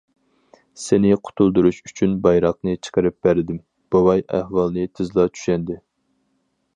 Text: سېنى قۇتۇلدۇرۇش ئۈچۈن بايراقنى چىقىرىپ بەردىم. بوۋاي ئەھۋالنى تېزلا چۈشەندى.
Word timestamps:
سېنى 0.83 1.11
قۇتۇلدۇرۇش 1.27 1.81
ئۈچۈن 1.89 2.15
بايراقنى 2.23 2.73
چىقىرىپ 2.87 3.17
بەردىم. 3.27 3.61
بوۋاي 3.97 4.25
ئەھۋالنى 4.39 4.87
تېزلا 5.01 5.27
چۈشەندى. 5.37 5.81